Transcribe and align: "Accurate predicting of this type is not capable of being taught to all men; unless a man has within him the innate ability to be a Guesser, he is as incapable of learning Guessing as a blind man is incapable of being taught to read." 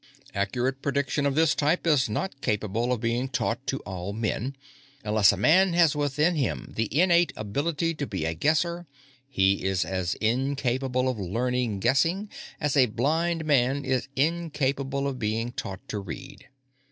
"Accurate 0.33 0.81
predicting 0.81 1.27
of 1.27 1.35
this 1.35 1.53
type 1.53 1.85
is 1.85 2.09
not 2.09 2.41
capable 2.41 2.91
of 2.91 2.99
being 3.01 3.29
taught 3.29 3.67
to 3.67 3.81
all 3.81 4.13
men; 4.13 4.55
unless 5.03 5.31
a 5.31 5.37
man 5.37 5.73
has 5.73 5.95
within 5.95 6.33
him 6.33 6.73
the 6.75 6.89
innate 6.91 7.31
ability 7.35 7.93
to 7.93 8.07
be 8.07 8.25
a 8.25 8.33
Guesser, 8.33 8.87
he 9.29 9.63
is 9.63 9.85
as 9.85 10.15
incapable 10.15 11.07
of 11.07 11.19
learning 11.19 11.79
Guessing 11.81 12.31
as 12.59 12.75
a 12.75 12.87
blind 12.87 13.45
man 13.45 13.85
is 13.85 14.07
incapable 14.15 15.07
of 15.07 15.19
being 15.19 15.51
taught 15.51 15.87
to 15.89 15.99
read." 15.99 16.47